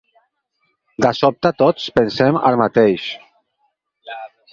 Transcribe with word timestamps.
De 1.05 1.11
sobte, 1.17 1.51
tots 1.59 1.85
pensem 1.99 2.39
el 2.51 2.57
mateix. 2.63 3.05